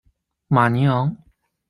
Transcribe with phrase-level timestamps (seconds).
[0.47, 1.15] 马尼昂。